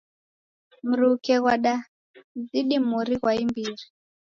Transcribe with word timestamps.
Mruke 0.89 1.35
ghwadazidi 1.41 2.77
mori 2.89 3.15
ghwa 3.21 3.31
imbiri. 3.43 3.83